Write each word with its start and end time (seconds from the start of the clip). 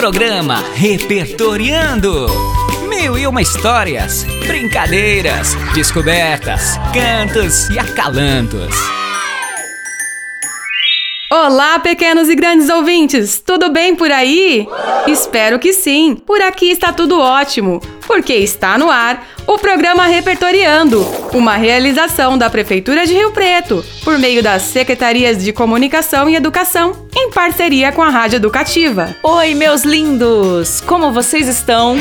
Programa 0.00 0.64
Repertoriando. 0.72 2.26
Mil 2.88 3.18
e 3.18 3.26
uma 3.26 3.42
histórias, 3.42 4.24
brincadeiras, 4.46 5.54
descobertas, 5.74 6.78
cantos 6.94 7.68
e 7.68 7.78
acalantos. 7.78 8.74
Olá, 11.30 11.78
pequenos 11.80 12.30
e 12.30 12.34
grandes 12.34 12.70
ouvintes! 12.70 13.42
Tudo 13.44 13.70
bem 13.70 13.94
por 13.94 14.10
aí? 14.10 14.66
Espero 15.06 15.58
que 15.58 15.74
sim! 15.74 16.16
Por 16.16 16.40
aqui 16.40 16.70
está 16.70 16.94
tudo 16.94 17.20
ótimo, 17.20 17.78
porque 18.10 18.32
está 18.34 18.76
no 18.76 18.90
ar 18.90 19.24
o 19.46 19.56
programa 19.56 20.04
Repertoriando, 20.08 21.00
uma 21.32 21.54
realização 21.54 22.36
da 22.36 22.50
Prefeitura 22.50 23.06
de 23.06 23.14
Rio 23.14 23.30
Preto, 23.30 23.84
por 24.02 24.18
meio 24.18 24.42
das 24.42 24.62
Secretarias 24.62 25.38
de 25.38 25.52
Comunicação 25.52 26.28
e 26.28 26.34
Educação, 26.34 27.06
em 27.16 27.30
parceria 27.30 27.92
com 27.92 28.02
a 28.02 28.08
Rádio 28.08 28.38
Educativa. 28.38 29.14
Oi, 29.22 29.54
meus 29.54 29.84
lindos! 29.84 30.80
Como 30.80 31.12
vocês 31.12 31.46
estão? 31.46 31.96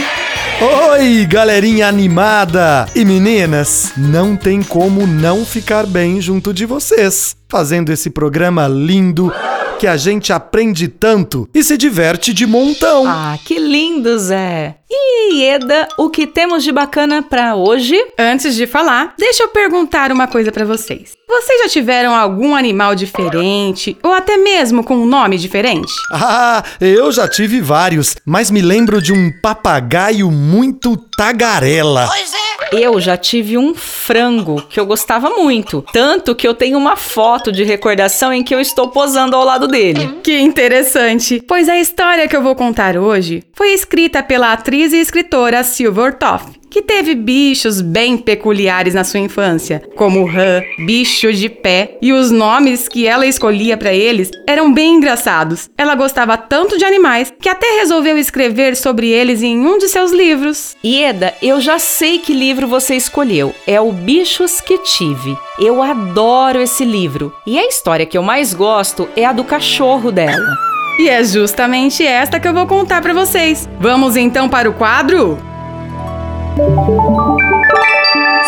Oi, 0.90 1.27
galerinha 1.30 1.88
animada! 1.88 2.88
E 2.95 3.05
meninas, 3.05 3.94
não 3.95 4.36
tem 4.36 4.64
como 4.64 5.05
não 5.05 5.45
ficar 5.45 5.86
bem 5.86 6.20
junto 6.20 6.52
de 6.52 6.66
vocês, 6.66 7.36
fazendo 7.48 7.91
esse 7.91 8.09
programa 8.09 8.67
lindo 8.67 9.31
que 9.79 9.88
a 9.88 9.95
gente 9.95 10.33
aprende 10.33 10.89
tanto 10.89 11.49
e 11.53 11.63
se 11.63 11.77
diverte 11.77 12.33
de 12.33 12.45
montão. 12.45 13.05
Ah, 13.07 13.38
que 13.45 13.57
lindo, 13.57 14.19
Zé! 14.19 14.75
E 14.91 15.35
Ieda, 15.35 15.88
o 15.97 16.09
que 16.09 16.27
temos 16.27 16.65
de 16.65 16.71
bacana 16.73 17.23
para 17.23 17.55
hoje? 17.55 17.95
Antes 18.17 18.55
de 18.55 18.67
falar, 18.67 19.13
deixa 19.17 19.43
eu 19.43 19.47
perguntar 19.47 20.11
uma 20.11 20.27
coisa 20.27 20.52
para 20.52 20.65
vocês. 20.65 21.13
Vocês 21.25 21.61
já 21.61 21.69
tiveram 21.69 22.13
algum 22.13 22.53
animal 22.55 22.93
diferente 22.93 23.95
ou 24.03 24.11
até 24.11 24.35
mesmo 24.35 24.83
com 24.83 24.97
um 24.97 25.05
nome 25.05 25.38
diferente? 25.38 25.93
Ah, 26.11 26.61
eu 26.81 27.09
já 27.09 27.25
tive 27.27 27.61
vários, 27.61 28.17
mas 28.25 28.52
me 28.52 28.61
lembro 28.61 29.02
de 29.02 29.13
um 29.13 29.31
papagaio 29.41 30.30
muito 30.30 30.97
tagarela. 31.16 32.05
Pois 32.08 32.33
é. 32.33 32.39
Eu 32.71 32.99
já 32.99 33.17
tive 33.17 33.57
um 33.57 33.73
frango 33.73 34.61
que 34.69 34.79
eu 34.79 34.85
gostava 34.85 35.29
muito, 35.31 35.83
tanto 35.93 36.35
que 36.35 36.47
eu 36.47 36.53
tenho 36.53 36.77
uma 36.77 36.95
foto 36.95 37.52
de 37.52 37.63
recordação 37.63 38.31
em 38.33 38.43
que 38.43 38.53
eu 38.53 38.59
estou 38.59 38.89
posando 38.89 39.35
ao 39.35 39.43
lado 39.45 39.67
dele. 39.67 40.19
Que 40.23 40.39
interessante! 40.39 41.41
Pois 41.47 41.67
a 41.69 41.77
história 41.77 42.27
que 42.27 42.35
eu 42.35 42.43
vou 42.43 42.55
contar 42.55 42.97
hoje 42.97 43.43
foi 43.53 43.73
escrita 43.73 44.21
pela 44.21 44.53
atriz 44.53 44.93
e 44.93 44.97
escritora 44.97 45.63
Silvia 45.63 46.03
Ortoff 46.03 46.58
que 46.70 46.81
teve 46.81 47.16
bichos 47.16 47.81
bem 47.81 48.17
peculiares 48.17 48.94
na 48.94 49.03
sua 49.03 49.20
infância, 49.20 49.81
como 49.95 50.25
rã, 50.25 50.62
bicho 50.86 51.34
de 51.34 51.50
pé, 51.50 51.98
e 52.02 52.14
os 52.14 52.31
nomes 52.31 52.88
que 52.88 53.08
ela 53.08 53.26
escolhia 53.26 53.76
para 53.76 53.94
eles 53.94 54.30
eram 54.48 54.73
bem 54.73 54.95
engraçados. 54.95 55.70
Ela 55.78 55.95
gostava 55.95 56.38
tanto 56.38 56.78
de 56.78 56.86
animais 56.86 57.34
que 57.39 57.50
até 57.50 57.80
resolveu 57.80 58.17
escrever 58.17 58.76
sobre 58.76 59.09
eles 59.09 59.42
em 59.42 59.59
um 59.59 59.78
de 59.78 59.88
seus 59.88 60.11
livros. 60.11 60.76
Ieda, 60.84 61.34
eu 61.42 61.59
já 61.59 61.80
sei 61.80 62.20
que 62.20 62.34
livro 62.34 62.67
você 62.67 62.95
escolheu. 62.95 63.54
É 63.66 63.80
o 63.81 63.92
Bichos 63.92 64.61
que 64.61 64.78
Tive. 64.80 65.38
Eu 65.59 65.81
adoro 65.81 66.61
esse 66.61 66.86
livro. 66.86 67.33
E 67.45 67.58
a 67.58 67.66
história 67.67 68.06
que 68.06 68.17
eu 68.17 68.23
mais 68.23 68.54
gosto 68.54 69.09
é 69.16 69.26
a 69.26 69.33
do 69.33 69.44
cachorro 69.44 70.11
dela. 70.11 70.56
E 71.00 71.08
é 71.08 71.23
justamente 71.23 72.06
esta 72.06 72.39
que 72.39 72.48
eu 72.48 72.54
vou 72.54 72.67
contar 72.67 73.02
para 73.02 73.14
vocês. 73.14 73.70
Vamos 73.80 74.17
então 74.17 74.50
para 74.50 74.70
o 74.70 74.73
quadro? 74.73 75.48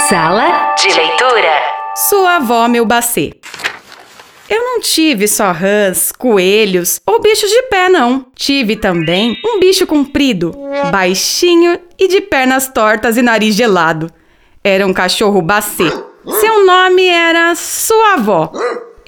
Sala 0.09 0.75
de 0.75 0.87
leitura. 0.91 1.51
Sua 2.09 2.35
avó 2.37 2.67
meu 2.67 2.85
bacê. 2.85 3.33
Eu 4.49 4.61
não 4.61 4.81
tive 4.81 5.29
só 5.29 5.51
rãs, 5.53 6.11
coelhos 6.11 6.99
ou 7.05 7.21
bichos 7.21 7.49
de 7.49 7.61
pé, 7.63 7.87
não. 7.87 8.25
Tive 8.35 8.75
também 8.75 9.37
um 9.45 9.59
bicho 9.59 9.87
comprido, 9.87 10.53
baixinho 10.91 11.79
e 11.97 12.07
de 12.09 12.19
pernas 12.19 12.67
tortas 12.67 13.15
e 13.15 13.21
nariz 13.21 13.55
gelado. 13.55 14.11
Era 14.61 14.85
um 14.85 14.93
cachorro 14.93 15.41
bacê. 15.41 15.89
Seu 16.41 16.65
nome 16.65 17.07
era 17.07 17.55
sua 17.55 18.16
avó. 18.16 18.51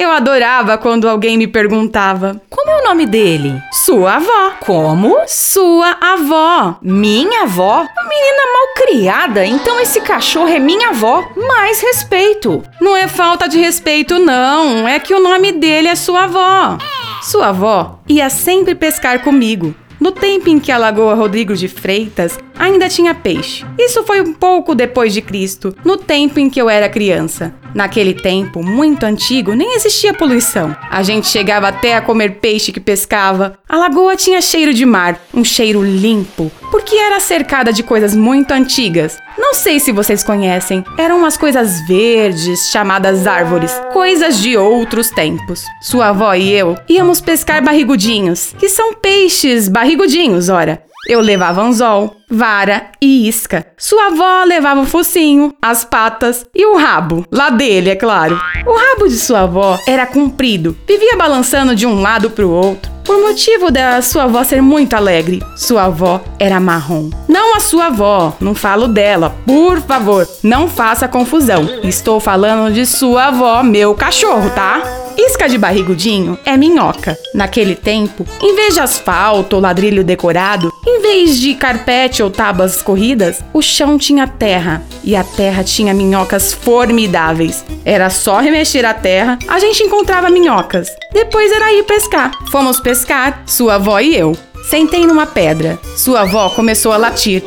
Eu 0.04 0.12
adorava 0.12 0.78
quando 0.78 1.08
alguém 1.08 1.38
me 1.38 1.48
perguntava: 1.48 2.42
Como 2.50 2.70
é 2.70 2.82
o 2.82 2.84
nome 2.84 3.06
dele? 3.06 3.58
Sua 3.72 4.16
avó. 4.16 4.52
Como? 4.60 5.16
Sua 5.28 5.96
avó. 6.02 6.76
Minha 6.82 7.44
avó? 7.44 7.88
Menina 8.10 8.44
mal 8.54 8.86
criada, 8.86 9.46
então 9.46 9.80
esse 9.80 10.02
cachorro 10.02 10.50
é 10.50 10.60
minha 10.60 10.90
avó. 10.90 11.24
Mais 11.48 11.80
respeito. 11.80 12.62
Não 12.82 12.98
é 12.98 13.08
falta 13.08 13.48
de 13.48 13.58
respeito, 13.58 14.20
não. 14.20 14.86
É 14.86 15.00
que 15.00 15.14
o 15.14 15.24
nome 15.24 15.54
dele 15.54 15.88
é 15.88 15.96
sua 15.96 16.26
avó. 16.26 16.78
Sua 17.22 17.48
avó 17.48 18.00
ia 18.06 18.30
sempre 18.30 18.76
pescar 18.76 19.24
comigo. 19.24 19.74
No 20.02 20.12
tempo 20.12 20.50
em 20.50 20.60
que 20.60 20.70
a 20.70 20.78
Lagoa 20.78 21.14
Rodrigo 21.16 21.56
de 21.56 21.70
Freitas 21.70 22.38
ainda 22.60 22.90
tinha 22.90 23.16
peixe. 23.16 23.66
Isso 23.80 24.04
foi 24.04 24.20
um 24.20 24.34
pouco 24.34 24.76
depois 24.76 25.14
de 25.14 25.22
Cristo, 25.22 25.74
no 25.86 25.96
tempo 25.96 26.42
em 26.42 26.50
que 26.50 26.62
eu 26.62 26.70
era 26.70 26.90
criança. 26.90 27.56
Naquele 27.74 28.14
tempo, 28.14 28.64
muito 28.64 29.04
antigo, 29.04 29.54
nem 29.54 29.76
existia 29.76 30.14
poluição. 30.14 30.76
A 30.90 31.02
gente 31.02 31.28
chegava 31.28 31.68
até 31.68 31.96
a 31.96 32.02
comer 32.02 32.40
peixe 32.40 32.72
que 32.72 32.80
pescava. 32.80 33.58
A 33.68 33.78
lagoa 33.78 34.16
tinha 34.16 34.42
cheiro 34.42 34.74
de 34.74 34.86
mar, 34.86 35.20
um 35.34 35.44
cheiro 35.44 35.84
limpo, 35.84 36.52
porque 36.70 36.96
era 36.96 37.20
cercada 37.20 37.74
de 37.74 37.82
coisas 37.82 38.16
muito 38.16 38.52
antigas. 38.52 39.18
Não 39.38 39.56
sei 39.56 39.80
se 39.80 39.92
vocês 39.92 40.24
conhecem, 40.24 40.84
eram 40.98 41.18
umas 41.18 41.38
coisas 41.38 41.86
verdes 41.88 42.70
chamadas 42.70 43.26
árvores, 43.26 43.74
coisas 43.92 44.40
de 44.40 44.56
outros 44.56 45.10
tempos. 45.10 45.66
Sua 45.82 46.10
avó 46.10 46.34
e 46.36 46.52
eu 46.52 46.78
íamos 46.88 47.20
pescar 47.20 47.64
barrigudinhos, 47.64 48.54
que 48.60 48.70
são 48.70 48.94
peixes 48.94 49.68
barrigudinhos, 49.68 50.50
ora. 50.50 50.84
Eu 51.06 51.20
levava 51.20 51.62
anzol, 51.62 52.16
vara 52.30 52.92
e 53.02 53.28
isca. 53.28 53.66
Sua 53.78 54.08
avó 54.08 54.46
levava 54.46 54.80
o 54.80 54.86
focinho, 54.86 55.54
as 55.62 55.84
patas 55.84 56.46
e 56.56 56.66
o 56.66 56.78
rabo. 56.78 57.26
Lá 57.30 57.50
dele, 57.50 57.90
é 57.90 57.96
claro. 57.96 58.40
O 58.66 58.74
rabo 58.74 59.10
de 59.10 59.18
sua 59.18 59.42
avó 59.42 59.78
era 59.86 60.06
comprido, 60.06 60.78
vivia 60.88 61.18
balançando 61.18 61.76
de 61.76 61.86
um 61.86 62.02
lado 62.02 62.30
para 62.30 62.46
o 62.46 62.52
outro. 62.52 62.90
Por 63.04 63.20
motivo 63.20 63.70
da 63.70 64.02
sua 64.02 64.24
avó 64.24 64.46
ser 64.46 64.62
muito 64.62 64.94
alegre, 64.94 65.44
sua 65.58 65.84
avó 65.84 66.24
era 66.40 66.58
marrom. 66.58 67.10
Não 67.28 67.54
a 67.58 67.60
sua 67.60 67.88
avó, 67.88 68.34
não 68.40 68.56
falo 68.56 68.88
dela, 68.88 69.36
por 69.46 69.82
favor, 69.82 70.26
não 70.42 70.70
faça 70.70 71.06
confusão. 71.06 71.68
Estou 71.84 72.22
falando 72.22 72.74
de 72.74 72.86
sua 72.86 73.26
avó, 73.26 73.62
meu 73.62 73.94
cachorro, 73.94 74.50
tá? 74.52 74.82
Isca 75.18 75.48
de 75.48 75.58
barrigudinho 75.58 76.38
é 76.44 76.58
minhoca. 76.58 77.18
Naquele 77.34 77.76
tempo, 77.76 78.26
em 78.42 78.56
vez 78.56 78.74
de 78.74 78.80
asfalto 78.80 79.56
ou 79.56 79.62
ladrilho 79.62 80.04
decorado, 80.04 80.72
em 80.86 81.02
vez 81.02 81.40
de 81.40 81.54
carpete 81.54 82.24
ou 82.24 82.32
tábuas 82.32 82.82
corridas, 82.82 83.44
o 83.54 83.62
chão 83.62 83.98
tinha 83.98 84.28
terra 84.28 84.84
e 85.04 85.16
a 85.16 85.24
terra 85.24 85.64
tinha 85.64 85.94
minhocas 85.94 86.54
formidáveis. 86.54 87.64
Era 87.86 88.10
só 88.10 88.40
remexer 88.40 88.86
a 88.86 88.94
terra, 88.94 89.38
a 89.48 89.60
gente 89.60 89.84
encontrava 89.84 90.30
minhocas. 90.30 90.90
Depois 91.12 91.52
era 91.52 91.74
ir 91.74 91.84
pescar. 91.84 92.32
Fomos 92.50 92.80
pescar, 92.80 93.44
sua 93.46 93.76
avó 93.76 94.00
e 94.00 94.16
eu. 94.16 94.36
Sentei 94.70 95.06
numa 95.06 95.26
pedra. 95.26 95.78
Sua 95.96 96.22
avó 96.22 96.50
começou 96.50 96.92
a 96.92 96.98
latir. 96.98 97.44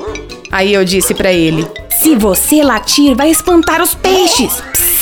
Aí 0.52 0.72
eu 0.72 0.84
disse 0.84 1.14
para 1.14 1.32
ele: 1.32 1.66
Se 1.90 2.14
você 2.14 2.62
latir, 2.62 3.16
vai 3.16 3.30
espantar 3.30 3.82
os 3.82 3.94
peixes. 3.94 4.62
Psst, 4.72 4.95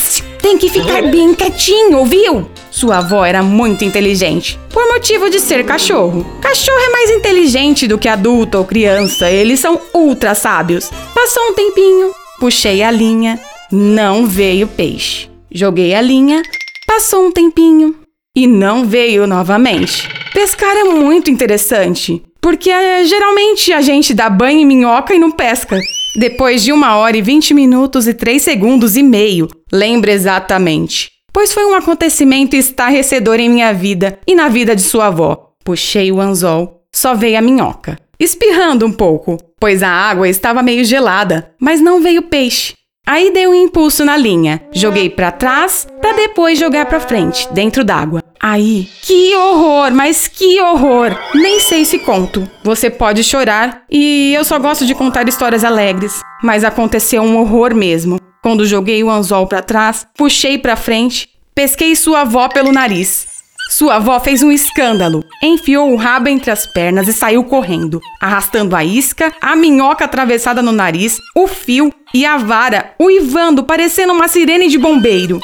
tem 0.45 0.59
que 0.59 0.69
ficar 0.69 1.01
bem 1.01 1.33
quietinho, 1.33 1.97
ouviu? 1.97 2.47
Sua 2.71 2.99
avó 2.99 3.25
era 3.25 3.43
muito 3.43 3.83
inteligente, 3.83 4.61
por 4.69 4.87
motivo 4.89 5.31
de 5.31 5.41
ser 5.41 5.65
cachorro. 5.65 6.23
Cachorro 6.43 6.81
é 6.81 6.91
mais 6.91 7.11
inteligente 7.13 7.89
do 7.89 7.97
que 7.97 8.09
adulto 8.09 8.59
ou 8.59 8.65
criança, 8.67 9.31
eles 9.31 9.59
são 9.59 9.81
ultra 9.95 10.35
sábios. 10.35 10.91
Passou 11.15 11.43
um 11.45 11.55
tempinho, 11.55 12.13
puxei 12.39 12.83
a 12.83 12.91
linha, 12.91 13.41
não 13.73 14.27
veio 14.27 14.69
peixe. 14.69 15.31
Joguei 15.51 15.95
a 15.95 16.03
linha, 16.03 16.43
passou 16.87 17.25
um 17.25 17.33
tempinho 17.33 17.95
e 18.37 18.47
não 18.47 18.85
veio 18.85 19.27
novamente. 19.27 20.07
Pescar 20.35 20.77
é 20.77 20.85
muito 20.85 21.31
interessante, 21.31 22.23
porque 22.39 22.69
é, 22.69 23.03
geralmente 23.07 23.73
a 23.73 23.81
gente 23.81 24.13
dá 24.13 24.29
banho 24.29 24.61
em 24.61 24.67
minhoca 24.67 25.15
e 25.15 25.19
não 25.19 25.31
pesca. 25.31 25.81
Depois 26.15 26.63
de 26.63 26.73
uma 26.73 26.97
hora 26.97 27.17
e 27.17 27.23
vinte 27.23 27.53
minutos 27.53 28.07
e 28.07 28.15
três 28.15 28.43
segundos 28.43 28.97
e 28.97 29.03
meio, 29.03 29.49
lembra 29.73 30.13
exatamente 30.13 31.15
pois 31.35 31.53
foi 31.53 31.67
um 31.67 31.75
acontecimento 31.75 32.55
estarrecedor 32.55 33.41
em 33.41 33.49
minha 33.49 33.75
vida 33.75 34.21
e 34.25 34.37
na 34.37 34.49
vida 34.49 34.77
de 34.77 34.83
sua 34.83 35.09
avó. 35.09 35.51
Puxei 35.65 36.13
o 36.13 36.21
anzol, 36.21 36.83
só 36.95 37.13
veio 37.13 37.37
a 37.37 37.43
minhoca, 37.43 37.99
espirrando 38.21 38.87
um 38.87 38.93
pouco, 38.93 39.37
pois 39.59 39.83
a 39.83 39.89
água 39.89 40.29
estava 40.29 40.63
meio 40.63 40.85
gelada, 40.85 41.51
mas 41.61 41.81
não 41.81 42.01
veio 42.01 42.23
peixe. 42.23 42.75
Aí 43.05 43.33
dei 43.33 43.49
um 43.49 43.55
impulso 43.55 44.05
na 44.05 44.17
linha, 44.17 44.63
joguei 44.73 45.11
para 45.11 45.33
trás 45.33 45.87
para 46.01 46.13
depois 46.13 46.59
jogar 46.59 46.87
para 46.87 47.01
frente, 47.01 47.49
dentro 47.53 47.83
d'água. 47.83 48.24
Aí, 48.47 48.91
que 49.01 49.35
horror, 49.35 49.91
mas 49.95 50.29
que 50.29 50.61
horror! 50.61 51.19
Nem 51.35 51.61
sei 51.61 51.83
se 51.87 51.99
conto. 52.01 52.47
Você 52.63 52.91
pode 52.91 53.25
chorar 53.25 53.85
e 53.91 54.35
eu 54.37 54.45
só 54.45 54.59
gosto 54.59 54.85
de 54.85 54.95
contar 54.95 55.27
histórias 55.27 55.65
alegres, 55.65 56.21
mas 56.43 56.63
aconteceu 56.63 57.23
um 57.23 57.39
horror 57.39 57.75
mesmo. 57.75 58.21
Quando 58.43 58.67
joguei 58.67 59.03
o 59.03 59.11
anzol 59.11 59.47
para 59.47 59.63
trás, 59.63 60.07
puxei 60.15 60.59
para 60.59 60.77
frente, 60.77 61.27
pesquei 61.55 61.97
sua 61.97 62.21
avó 62.21 62.47
pelo 62.47 62.71
nariz. 62.71 63.27
Sua 63.71 63.95
avó 63.95 64.21
fez 64.21 64.43
um 64.43 64.53
escândalo, 64.53 65.25
enfiou 65.43 65.91
o 65.91 65.97
rabo 65.97 66.29
entre 66.29 66.51
as 66.51 66.67
pernas 66.67 67.09
e 67.09 67.15
saiu 67.15 67.45
correndo, 67.45 67.99
arrastando 68.21 68.77
a 68.77 68.85
isca, 68.85 69.33
a 69.41 69.57
minhoca 69.57 70.05
atravessada 70.05 70.61
no 70.61 70.71
nariz, 70.71 71.17
o 71.35 71.47
fio 71.47 71.91
e 72.13 72.27
a 72.27 72.37
vara, 72.37 72.95
uivando, 73.01 73.65
parecendo 73.65 74.13
uma 74.13 74.29
sirene 74.29 74.69
de 74.69 74.77
bombeiro. 74.77 75.41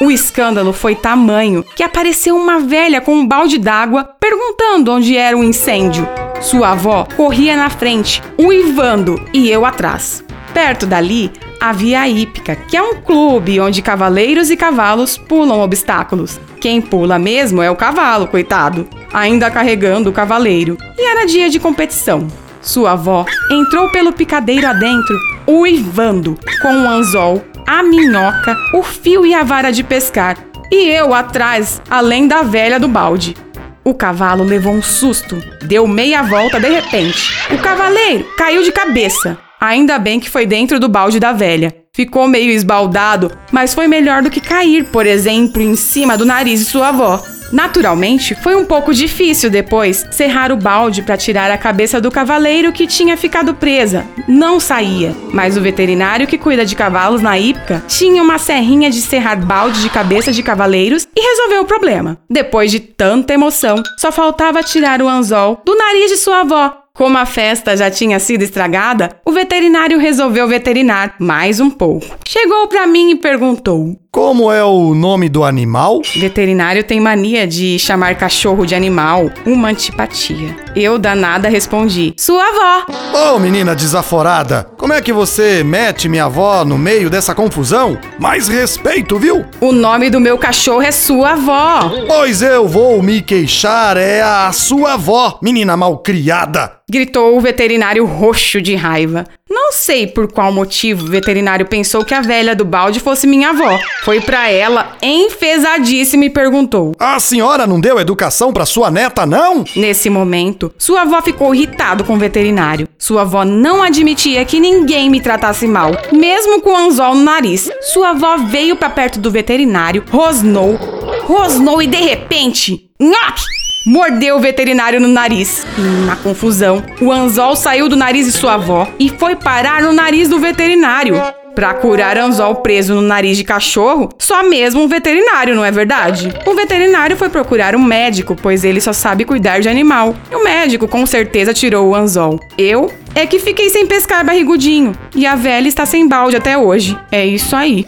O 0.00 0.10
escândalo 0.10 0.72
foi 0.72 0.94
tamanho 0.94 1.62
que 1.76 1.82
apareceu 1.82 2.34
uma 2.34 2.58
velha 2.58 3.02
com 3.02 3.14
um 3.14 3.26
balde 3.26 3.58
d'água 3.58 4.08
perguntando 4.18 4.90
onde 4.92 5.14
era 5.14 5.36
o 5.36 5.44
incêndio. 5.44 6.08
Sua 6.40 6.70
avó 6.70 7.06
corria 7.18 7.54
na 7.54 7.68
frente, 7.68 8.22
uivando, 8.38 9.22
e 9.30 9.50
eu 9.50 9.66
atrás. 9.66 10.24
Perto 10.54 10.86
dali 10.86 11.30
havia 11.60 12.00
a 12.00 12.08
hípica, 12.08 12.56
que 12.56 12.78
é 12.78 12.82
um 12.82 13.02
clube 13.02 13.60
onde 13.60 13.82
cavaleiros 13.82 14.50
e 14.50 14.56
cavalos 14.56 15.18
pulam 15.18 15.60
obstáculos. 15.60 16.40
Quem 16.58 16.80
pula 16.80 17.18
mesmo 17.18 17.60
é 17.60 17.70
o 17.70 17.76
cavalo, 17.76 18.26
coitado, 18.26 18.88
ainda 19.12 19.50
carregando 19.50 20.08
o 20.08 20.14
cavaleiro. 20.14 20.78
E 20.96 21.06
era 21.06 21.26
dia 21.26 21.50
de 21.50 21.60
competição. 21.60 22.26
Sua 22.62 22.92
avó 22.92 23.26
entrou 23.50 23.90
pelo 23.90 24.14
picadeiro 24.14 24.66
adentro, 24.66 25.14
uivando, 25.46 26.38
com 26.62 26.72
o 26.72 26.88
anzol, 26.88 27.42
a 27.70 27.84
minhoca, 27.84 28.58
o 28.74 28.82
fio 28.82 29.24
e 29.24 29.32
a 29.32 29.44
vara 29.44 29.70
de 29.70 29.84
pescar. 29.84 30.36
E 30.72 30.88
eu 30.88 31.14
atrás, 31.14 31.80
além 31.88 32.26
da 32.26 32.42
velha 32.42 32.80
do 32.80 32.88
balde. 32.88 33.36
O 33.84 33.94
cavalo 33.94 34.42
levou 34.42 34.72
um 34.72 34.82
susto, 34.82 35.40
deu 35.62 35.86
meia 35.86 36.20
volta 36.20 36.58
de 36.58 36.68
repente. 36.68 37.32
O 37.48 37.58
cavaleiro 37.58 38.24
caiu 38.36 38.64
de 38.64 38.72
cabeça. 38.72 39.38
Ainda 39.60 40.00
bem 40.00 40.18
que 40.18 40.28
foi 40.28 40.46
dentro 40.46 40.80
do 40.80 40.88
balde 40.88 41.20
da 41.20 41.32
velha. 41.32 41.72
Ficou 41.94 42.26
meio 42.26 42.50
esbaldado, 42.50 43.30
mas 43.52 43.72
foi 43.72 43.86
melhor 43.86 44.20
do 44.20 44.30
que 44.30 44.40
cair, 44.40 44.86
por 44.86 45.06
exemplo, 45.06 45.62
em 45.62 45.76
cima 45.76 46.18
do 46.18 46.26
nariz 46.26 46.58
de 46.58 46.66
sua 46.66 46.88
avó. 46.88 47.22
Naturalmente, 47.52 48.34
foi 48.34 48.54
um 48.54 48.64
pouco 48.64 48.94
difícil 48.94 49.50
depois 49.50 50.06
serrar 50.10 50.52
o 50.52 50.56
balde 50.56 51.02
para 51.02 51.16
tirar 51.16 51.50
a 51.50 51.58
cabeça 51.58 52.00
do 52.00 52.10
cavaleiro 52.10 52.72
que 52.72 52.86
tinha 52.86 53.16
ficado 53.16 53.54
presa. 53.54 54.06
Não 54.28 54.60
saía, 54.60 55.14
mas 55.32 55.56
o 55.56 55.60
veterinário 55.60 56.26
que 56.26 56.38
cuida 56.38 56.64
de 56.64 56.76
cavalos 56.76 57.22
na 57.22 57.38
hípica 57.38 57.82
tinha 57.88 58.22
uma 58.22 58.38
serrinha 58.38 58.90
de 58.90 59.00
serrar 59.00 59.44
balde 59.44 59.82
de 59.82 59.90
cabeça 59.90 60.32
de 60.32 60.42
cavaleiros 60.42 61.08
e 61.16 61.20
resolveu 61.20 61.62
o 61.62 61.66
problema. 61.66 62.18
Depois 62.28 62.70
de 62.70 62.80
tanta 62.80 63.34
emoção, 63.34 63.82
só 63.98 64.12
faltava 64.12 64.62
tirar 64.62 65.02
o 65.02 65.08
anzol 65.08 65.60
do 65.64 65.76
nariz 65.76 66.10
de 66.10 66.16
sua 66.16 66.40
avó, 66.40 66.80
como 66.92 67.16
a 67.16 67.24
festa 67.24 67.74
já 67.76 67.90
tinha 67.90 68.18
sido 68.18 68.42
estragada, 68.42 69.08
o 69.24 69.32
veterinário 69.32 69.98
resolveu 69.98 70.46
veterinar 70.46 71.14
mais 71.18 71.58
um 71.58 71.70
pouco. 71.70 72.06
Chegou 72.28 72.68
para 72.68 72.86
mim 72.86 73.12
e 73.12 73.16
perguntou: 73.16 73.96
Como 74.12 74.50
é 74.50 74.64
o 74.64 74.92
nome 74.92 75.28
do 75.28 75.44
animal? 75.44 76.02
Veterinário 76.16 76.82
tem 76.82 76.98
mania 76.98 77.46
de 77.46 77.78
chamar 77.78 78.16
cachorro 78.16 78.66
de 78.66 78.74
animal, 78.74 79.30
uma 79.46 79.68
antipatia. 79.68 80.56
Eu, 80.74 80.98
danada, 80.98 81.48
respondi: 81.48 82.12
Sua 82.16 82.42
avó. 82.42 82.86
Ô, 83.16 83.38
menina 83.38 83.72
desaforada, 83.72 84.68
como 84.76 84.92
é 84.92 85.00
que 85.00 85.12
você 85.12 85.62
mete 85.62 86.08
minha 86.08 86.24
avó 86.24 86.64
no 86.64 86.76
meio 86.76 87.08
dessa 87.08 87.36
confusão? 87.36 87.96
Mais 88.18 88.48
respeito, 88.48 89.16
viu? 89.16 89.46
O 89.60 89.70
nome 89.70 90.10
do 90.10 90.18
meu 90.18 90.36
cachorro 90.36 90.82
é 90.82 90.90
sua 90.90 91.34
avó. 91.34 91.92
Pois 92.08 92.42
eu 92.42 92.66
vou 92.66 93.00
me 93.00 93.22
queixar, 93.22 93.96
é 93.96 94.22
a 94.22 94.50
sua 94.50 94.94
avó, 94.94 95.38
menina 95.40 95.76
malcriada. 95.76 96.80
Gritou 96.90 97.36
o 97.36 97.40
veterinário 97.40 98.04
roxo 98.04 98.60
de 98.60 98.74
raiva. 98.74 99.24
Não 99.52 99.72
sei 99.72 100.06
por 100.06 100.30
qual 100.30 100.52
motivo 100.52 101.04
o 101.04 101.10
veterinário 101.10 101.66
pensou 101.66 102.04
que 102.04 102.14
a 102.14 102.20
velha 102.20 102.54
do 102.54 102.64
balde 102.64 103.00
fosse 103.00 103.26
minha 103.26 103.50
avó. 103.50 103.80
Foi 104.04 104.20
pra 104.20 104.48
ela, 104.48 104.96
enfesadíssima, 105.02 106.24
e 106.24 106.30
perguntou: 106.30 106.94
A 106.96 107.18
senhora 107.18 107.66
não 107.66 107.80
deu 107.80 107.98
educação 107.98 108.52
pra 108.52 108.64
sua 108.64 108.92
neta, 108.92 109.26
não? 109.26 109.64
Nesse 109.74 110.08
momento, 110.08 110.72
sua 110.78 111.02
avó 111.02 111.20
ficou 111.20 111.52
irritado 111.52 112.04
com 112.04 112.14
o 112.14 112.18
veterinário. 112.18 112.88
Sua 112.96 113.22
avó 113.22 113.44
não 113.44 113.82
admitia 113.82 114.44
que 114.44 114.60
ninguém 114.60 115.10
me 115.10 115.20
tratasse 115.20 115.66
mal, 115.66 115.90
mesmo 116.12 116.60
com 116.60 116.70
o 116.70 116.76
anzol 116.76 117.16
no 117.16 117.24
nariz. 117.24 117.68
Sua 117.80 118.10
avó 118.10 118.36
veio 118.36 118.76
pra 118.76 118.88
perto 118.88 119.18
do 119.18 119.32
veterinário, 119.32 120.04
rosnou, 120.12 120.76
rosnou 121.24 121.82
e 121.82 121.88
de 121.88 121.98
repente, 121.98 122.88
nhoque! 123.00 123.59
Mordeu 123.86 124.36
o 124.36 124.40
veterinário 124.40 125.00
no 125.00 125.08
nariz. 125.08 125.66
E, 125.78 125.80
na 126.04 126.14
confusão, 126.14 126.84
o 127.00 127.10
anzol 127.10 127.56
saiu 127.56 127.88
do 127.88 127.96
nariz 127.96 128.26
de 128.26 128.32
sua 128.32 128.54
avó 128.54 128.86
e 128.98 129.08
foi 129.08 129.34
parar 129.34 129.80
no 129.80 129.90
nariz 129.90 130.28
do 130.28 130.38
veterinário. 130.38 131.18
Pra 131.54 131.72
curar 131.72 132.18
anzol 132.18 132.56
preso 132.56 132.94
no 132.94 133.00
nariz 133.00 133.38
de 133.38 133.44
cachorro, 133.44 134.10
só 134.18 134.42
mesmo 134.42 134.82
um 134.82 134.86
veterinário, 134.86 135.56
não 135.56 135.64
é 135.64 135.70
verdade? 135.70 136.30
O 136.44 136.54
veterinário 136.54 137.16
foi 137.16 137.30
procurar 137.30 137.74
um 137.74 137.82
médico, 137.82 138.36
pois 138.36 138.64
ele 138.64 138.82
só 138.82 138.92
sabe 138.92 139.24
cuidar 139.24 139.60
de 139.60 139.68
animal. 139.70 140.14
E 140.30 140.34
o 140.34 140.44
médico 140.44 140.86
com 140.86 141.06
certeza 141.06 141.54
tirou 141.54 141.88
o 141.88 141.94
anzol. 141.94 142.38
Eu 142.58 142.92
é 143.14 143.26
que 143.26 143.38
fiquei 143.38 143.70
sem 143.70 143.86
pescar 143.86 144.22
barrigudinho. 144.26 144.92
E 145.16 145.26
a 145.26 145.34
velha 145.34 145.68
está 145.68 145.86
sem 145.86 146.06
balde 146.06 146.36
até 146.36 146.56
hoje. 146.56 146.98
É 147.10 147.24
isso 147.24 147.56
aí. 147.56 147.86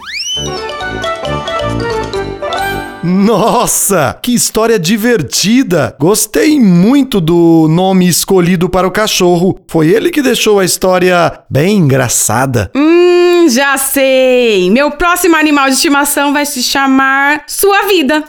Nossa, 3.02 4.16
que 4.22 4.32
história 4.32 4.78
divertida! 4.78 5.96
Gostei 5.99 6.60
muito 6.60 7.20
do 7.20 7.66
nome 7.69 8.06
escolhido 8.08 8.69
para 8.69 8.87
o 8.87 8.93
cachorro. 8.93 9.58
Foi 9.66 9.88
ele 9.88 10.08
que 10.10 10.22
deixou 10.22 10.60
a 10.60 10.64
história 10.64 11.40
bem 11.50 11.78
engraçada. 11.78 12.70
Hum, 12.72 13.49
já 13.49 13.76
sei! 13.76 14.70
Meu 14.70 14.93
próximo 14.93 15.34
animal 15.34 15.66
de 15.66 15.75
estimação 15.75 16.32
vai 16.32 16.46
se 16.46 16.62
chamar 16.62 17.43
Sua 17.49 17.82
Vida. 17.88 18.22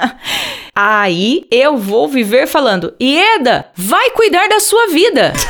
Aí 0.74 1.44
eu 1.50 1.76
vou 1.76 2.08
viver 2.08 2.46
falando: 2.46 2.94
Ieda, 2.98 3.66
vai 3.76 4.10
cuidar 4.12 4.48
da 4.48 4.58
sua 4.58 4.86
vida. 4.88 5.34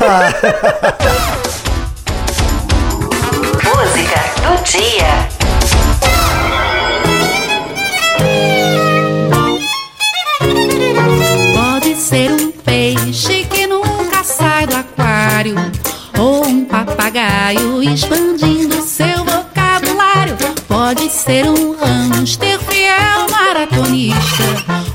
Música 3.63 4.19
do 4.41 4.61
dia. 4.63 5.38
Ser 12.09 12.31
um 12.31 12.51
peixe 12.51 13.43
que 13.43 13.67
nunca 13.67 14.23
sai 14.23 14.65
do 14.65 14.75
aquário, 14.75 15.53
ou 16.17 16.43
um 16.43 16.65
papagaio 16.65 17.83
expandindo 17.83 18.81
seu 18.81 19.23
vocabulário. 19.23 20.35
Pode 20.67 21.07
ser 21.11 21.45
um 21.45 21.75
hamster 21.77 22.59
fiel 22.61 23.29
maratonista, 23.29 24.43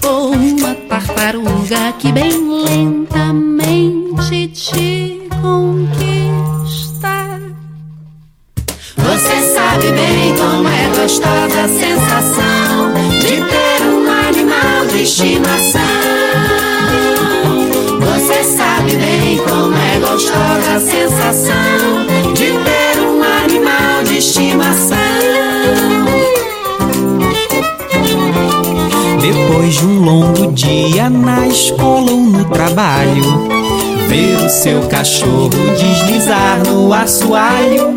ou 0.09 0.33
uma 0.33 0.75
tartaruga 0.75 1.93
que 2.01 2.11
bem 2.11 2.33
lentamente 2.65 4.49
te 4.49 5.29
conquista. 5.41 7.15
Você 8.97 9.55
sabe 9.55 9.93
bem 9.93 10.35
como 10.37 10.69
é 10.69 10.89
gostosa 11.01 11.63
a 11.63 11.69
sensação 11.69 12.93
de 13.21 13.37
ter 13.37 13.85
um 13.87 14.11
animal 14.11 14.87
de 14.89 15.03
estimação. 15.05 15.74
Depois 29.75 29.79
de 29.79 29.87
um 29.87 30.05
longo 30.05 30.53
dia 30.53 31.11
na 31.11 31.47
escola 31.49 32.11
ou 32.11 32.21
no 32.21 32.45
trabalho, 32.45 33.49
ver 34.09 34.37
o 34.37 34.49
seu 34.49 34.83
cachorro 34.89 35.51
deslizar 35.51 36.63
no 36.67 36.93
assoalho, 36.93 37.95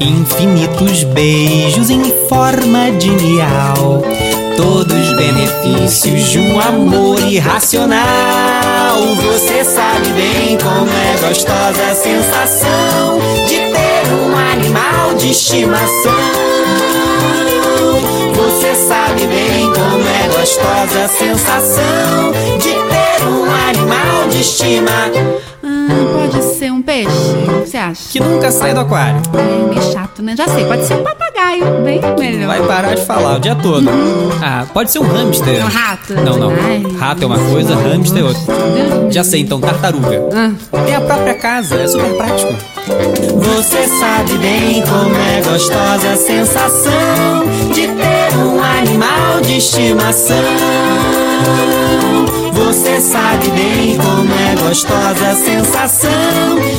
infinitos 0.00 1.04
beijos 1.04 1.90
em 1.90 2.02
forma 2.28 2.90
de 2.92 3.10
miau, 3.10 4.02
todos 4.56 5.12
benefícios 5.16 6.30
de 6.30 6.38
um 6.38 6.60
amor 6.60 7.20
irracional. 7.20 8.00
Você 9.16 9.64
sabe 9.64 10.08
bem 10.14 10.56
como 10.58 10.90
é 10.90 11.28
gostosa 11.28 11.90
a 11.90 11.94
sensação 11.94 13.18
de 13.46 13.56
ter 13.56 14.14
um 14.14 14.36
animal 14.36 15.14
de 15.14 15.30
estimação. 15.30 16.61
Gostosa 20.62 21.04
a 21.04 21.08
sensação 21.08 22.32
de 22.58 22.70
ter 22.70 23.26
um 23.26 23.44
animal 23.68 24.28
de 24.28 24.40
estima. 24.40 24.90
Ah, 25.64 25.88
pode 26.14 26.42
ser 26.44 26.70
um 26.70 26.80
peixe, 26.80 27.08
o 27.08 27.62
que 27.62 27.70
você 27.70 27.76
acha? 27.76 28.08
Que 28.10 28.20
nunca 28.20 28.50
sai 28.50 28.72
do 28.72 28.80
aquário. 28.80 29.20
É 29.34 29.68
meio 29.68 29.92
chato, 29.92 30.22
né? 30.22 30.34
Já 30.36 30.46
sei, 30.46 30.64
pode 30.64 30.84
ser 30.84 30.94
um 30.94 31.02
papagaio, 31.02 31.64
bem 31.82 32.00
melhor. 32.18 32.46
Vai 32.46 32.66
parar 32.66 32.94
de 32.94 33.04
falar 33.04 33.36
o 33.36 33.40
dia 33.40 33.54
todo. 33.56 33.88
Ah, 34.40 34.64
pode 34.72 34.90
ser 34.92 35.00
um 35.00 35.06
hamster. 35.06 35.64
Um 35.64 35.68
rato. 35.68 36.14
Não, 36.14 36.36
não. 36.36 36.50
Ai. 36.50 36.82
Rato 36.98 37.22
é 37.24 37.26
uma 37.26 37.38
coisa, 37.38 37.74
hamster 37.74 38.22
é 38.22 38.24
outra. 38.24 38.42
Já 39.10 39.24
sei, 39.24 39.40
então, 39.40 39.60
tartaruga. 39.60 40.22
É 40.86 40.94
a 40.94 41.00
própria 41.00 41.34
casa, 41.34 41.74
é 41.76 41.86
super 41.86 42.14
prático. 42.14 42.52
Você 42.84 43.86
sabe 43.86 44.38
bem 44.38 44.82
como 44.82 45.14
é 45.16 45.40
gostosa 45.40 46.12
a 46.12 46.16
sensação 46.16 47.46
de 47.72 47.86
ter 47.86 48.36
um 48.38 48.60
animal 48.60 49.40
de 49.40 49.58
estimação. 49.58 50.36
Você 52.52 53.00
sabe 53.00 53.50
bem 53.50 53.96
como 53.98 54.32
é 54.34 54.56
gostosa 54.66 55.28
a 55.30 55.34
sensação 55.36 56.10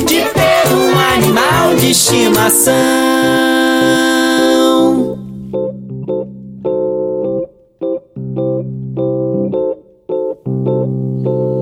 de 0.06 0.26
ter 0.26 0.74
um 0.74 1.00
animal 1.16 1.76
de 1.76 1.92
estimação. 1.92 2.74
Pode 10.54 11.53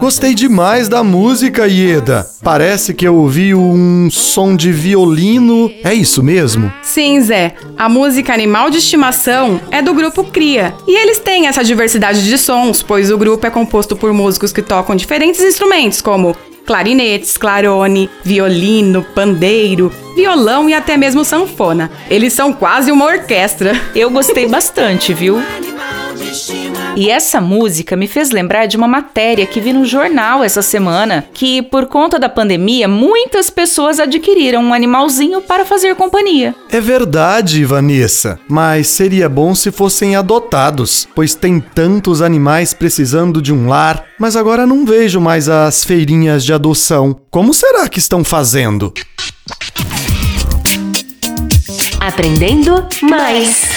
Gostei 0.00 0.34
demais 0.34 0.88
da 0.88 1.04
música, 1.04 1.66
Ieda. 1.68 2.26
Parece 2.42 2.94
que 2.94 3.06
eu 3.06 3.14
ouvi 3.16 3.54
um 3.54 4.08
som 4.10 4.56
de 4.56 4.72
violino. 4.72 5.70
É 5.84 5.92
isso 5.92 6.22
mesmo? 6.22 6.72
Sim, 6.82 7.20
Zé. 7.20 7.54
A 7.76 7.86
música 7.86 8.32
Animal 8.32 8.70
de 8.70 8.78
Estimação 8.78 9.60
é 9.70 9.82
do 9.82 9.92
grupo 9.92 10.24
Cria. 10.24 10.74
E 10.88 10.98
eles 10.98 11.18
têm 11.18 11.48
essa 11.48 11.62
diversidade 11.62 12.24
de 12.24 12.38
sons, 12.38 12.82
pois 12.82 13.10
o 13.10 13.18
grupo 13.18 13.46
é 13.46 13.50
composto 13.50 13.94
por 13.94 14.10
músicos 14.14 14.54
que 14.54 14.62
tocam 14.62 14.96
diferentes 14.96 15.42
instrumentos, 15.42 16.00
como 16.00 16.34
clarinetes, 16.64 17.36
clarone, 17.36 18.08
violino, 18.24 19.04
pandeiro, 19.14 19.92
violão 20.16 20.66
e 20.66 20.72
até 20.72 20.96
mesmo 20.96 21.26
sanfona. 21.26 21.90
Eles 22.08 22.32
são 22.32 22.54
quase 22.54 22.90
uma 22.90 23.04
orquestra. 23.04 23.78
Eu 23.94 24.08
gostei 24.08 24.48
bastante, 24.48 25.12
viu? 25.12 25.42
E 26.96 27.08
essa 27.08 27.40
música 27.40 27.96
me 27.96 28.06
fez 28.06 28.30
lembrar 28.30 28.66
de 28.66 28.76
uma 28.76 28.88
matéria 28.88 29.46
que 29.46 29.60
vi 29.60 29.72
no 29.72 29.84
jornal 29.84 30.42
essa 30.44 30.60
semana, 30.60 31.24
que 31.32 31.62
por 31.62 31.86
conta 31.86 32.18
da 32.18 32.28
pandemia, 32.28 32.88
muitas 32.88 33.48
pessoas 33.48 34.00
adquiriram 34.00 34.62
um 34.62 34.74
animalzinho 34.74 35.40
para 35.40 35.64
fazer 35.64 35.94
companhia. 35.94 36.54
É 36.70 36.80
verdade, 36.80 37.64
Vanessa. 37.64 38.38
Mas 38.48 38.88
seria 38.88 39.28
bom 39.28 39.54
se 39.54 39.70
fossem 39.70 40.16
adotados, 40.16 41.08
pois 41.14 41.34
tem 41.34 41.60
tantos 41.60 42.20
animais 42.20 42.74
precisando 42.74 43.40
de 43.40 43.52
um 43.52 43.68
lar. 43.68 44.04
Mas 44.18 44.36
agora 44.36 44.66
não 44.66 44.84
vejo 44.84 45.20
mais 45.20 45.48
as 45.48 45.84
feirinhas 45.84 46.44
de 46.44 46.52
adoção. 46.52 47.16
Como 47.30 47.54
será 47.54 47.88
que 47.88 47.98
estão 47.98 48.22
fazendo? 48.22 48.92
Aprendendo 52.00 52.86
mais. 53.02 53.69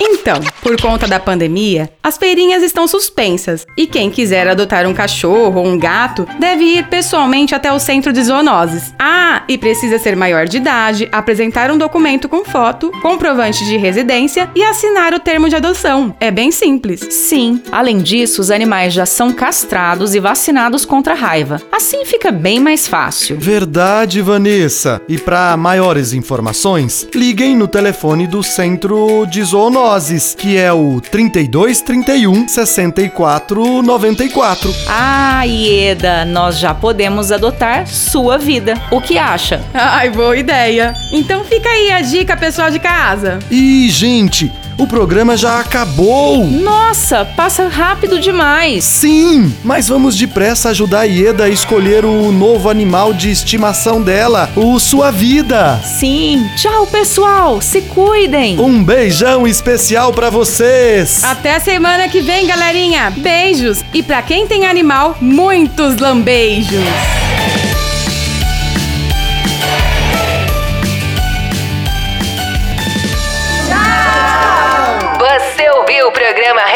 Então, 0.00 0.40
por 0.62 0.80
conta 0.80 1.06
da 1.06 1.18
pandemia, 1.18 1.90
as 2.02 2.16
feirinhas 2.16 2.62
estão 2.62 2.86
suspensas 2.86 3.66
e 3.76 3.86
quem 3.86 4.10
quiser 4.10 4.46
adotar 4.46 4.86
um 4.86 4.94
cachorro 4.94 5.60
ou 5.60 5.66
um 5.66 5.78
gato 5.78 6.26
deve 6.38 6.64
ir 6.64 6.86
pessoalmente 6.86 7.54
até 7.54 7.72
o 7.72 7.78
centro 7.78 8.12
de 8.12 8.22
zoonoses. 8.22 8.94
Ah, 8.98 9.42
e 9.48 9.58
precisa 9.58 9.98
ser 9.98 10.14
maior 10.14 10.46
de 10.46 10.58
idade, 10.58 11.08
apresentar 11.10 11.70
um 11.70 11.78
documento 11.78 12.28
com 12.28 12.44
foto, 12.44 12.92
comprovante 13.02 13.64
de 13.64 13.76
residência 13.76 14.48
e 14.54 14.62
assinar 14.62 15.12
o 15.14 15.20
termo 15.20 15.48
de 15.48 15.56
adoção. 15.56 16.14
É 16.20 16.30
bem 16.30 16.50
simples. 16.50 17.00
Sim, 17.10 17.60
além 17.72 17.98
disso, 17.98 18.40
os 18.40 18.50
animais 18.50 18.92
já 18.92 19.06
são 19.06 19.32
castrados 19.32 20.14
e 20.14 20.20
vacinados 20.20 20.84
contra 20.84 21.14
a 21.14 21.16
raiva. 21.16 21.60
Assim 21.72 22.04
fica 22.04 22.30
bem 22.30 22.60
mais 22.60 22.86
fácil. 22.86 23.36
Verdade, 23.38 24.20
Vanessa. 24.20 25.00
E 25.08 25.18
para 25.18 25.56
maiores 25.56 26.12
informações, 26.12 27.06
liguem 27.14 27.56
no 27.56 27.66
telefone 27.66 28.26
do 28.26 28.42
Centro 28.42 29.26
de 29.26 29.42
Zoonoses, 29.42 29.87
que 30.36 30.54
é 30.58 30.70
o 30.70 31.00
32 31.00 31.80
31 31.80 32.46
64 32.46 33.80
94. 33.82 34.74
Ah, 34.86 35.44
Ieda, 35.46 36.26
nós 36.26 36.58
já 36.58 36.74
podemos 36.74 37.32
adotar 37.32 37.86
sua 37.86 38.36
vida. 38.36 38.74
O 38.90 39.00
que 39.00 39.16
acha? 39.16 39.64
Ai, 39.72 40.10
boa 40.10 40.36
ideia. 40.36 40.92
Então 41.10 41.42
fica 41.42 41.70
aí 41.70 41.90
a 41.90 42.02
dica, 42.02 42.36
pessoal 42.36 42.70
de 42.70 42.78
casa. 42.78 43.38
E, 43.50 43.88
gente, 43.88 44.52
o 44.78 44.86
programa 44.86 45.36
já 45.36 45.58
acabou! 45.58 46.46
Nossa, 46.46 47.24
passa 47.24 47.66
rápido 47.66 48.20
demais. 48.20 48.84
Sim, 48.84 49.52
mas 49.64 49.88
vamos 49.88 50.16
depressa 50.16 50.70
ajudar 50.70 51.00
a 51.00 51.04
Ieda 51.04 51.44
a 51.44 51.48
escolher 51.48 52.04
o 52.04 52.30
novo 52.30 52.70
animal 52.70 53.12
de 53.12 53.28
estimação 53.30 54.00
dela, 54.00 54.48
o 54.54 54.78
Sua 54.78 55.10
Vida. 55.10 55.80
Sim, 55.98 56.48
tchau, 56.56 56.86
pessoal. 56.86 57.60
Se 57.60 57.82
cuidem. 57.82 58.58
Um 58.60 58.82
beijão 58.82 59.46
especial 59.46 60.12
pra 60.12 60.30
vocês! 60.30 61.24
Até 61.24 61.58
semana 61.58 62.08
que 62.08 62.20
vem, 62.20 62.46
galerinha. 62.46 63.10
Beijos. 63.10 63.84
E 63.92 64.02
pra 64.02 64.22
quem 64.22 64.46
tem 64.46 64.64
animal, 64.64 65.16
muitos 65.20 65.96
lambeijos. 65.98 67.27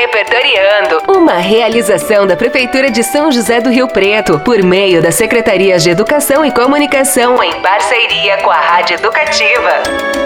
Repertoriando, 0.03 1.01
uma 1.07 1.35
realização 1.35 2.27
da 2.27 2.35
Prefeitura 2.35 2.91
de 2.91 3.05
São 3.05 3.31
José 3.31 3.61
do 3.61 3.71
Rio 3.71 3.87
Preto, 3.87 4.41
por 4.41 4.61
meio 4.61 5.01
das 5.01 5.15
Secretarias 5.15 5.81
de 5.81 5.91
Educação 5.91 6.45
e 6.45 6.51
Comunicação, 6.51 7.41
em 7.41 7.53
parceria 7.63 8.39
com 8.39 8.51
a 8.51 8.59
Rádio 8.59 8.95
Educativa. 8.95 10.22